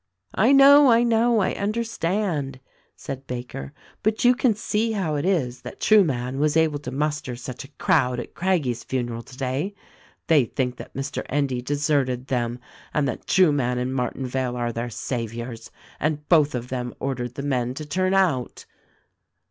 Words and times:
"I 0.33 0.51
know, 0.51 0.89
I 0.91 1.03
know, 1.03 1.41
I 1.41 1.53
understand!" 1.53 2.59
said 2.95 3.27
Baker; 3.27 3.71
"but 4.01 4.25
you 4.25 4.33
can 4.33 4.55
see 4.55 4.93
how 4.93 5.13
it 5.13 5.25
is 5.25 5.61
that 5.61 5.79
Trueman 5.79 6.39
was 6.39 6.57
able 6.57 6.79
to 6.79 6.89
muster 6.89 7.35
such 7.35 7.63
a 7.65 7.71
crowd 7.73 8.19
at 8.19 8.33
Craggie's 8.33 8.83
funeral 8.83 9.21
today; 9.21 9.75
they 10.25 10.45
think 10.45 10.77
that 10.77 10.95
Mr. 10.95 11.23
Endy 11.29 11.61
282 11.61 11.63
THE 11.63 11.73
RECORDING 11.75 11.99
ANGEL 11.99 12.25
deserted 12.25 12.27
them 12.27 12.59
and 12.95 13.07
that 13.07 13.27
Trueman 13.27 13.77
and 13.77 13.93
Martinvale 13.93 14.57
are 14.57 14.71
their 14.73 14.89
saviours— 14.89 15.69
and 15.99 16.27
both 16.27 16.55
of 16.55 16.69
them 16.69 16.95
ordered 16.99 17.35
the 17.35 17.43
men 17.43 17.75
to 17.75 17.85
turn 17.85 18.15
out." 18.15 18.65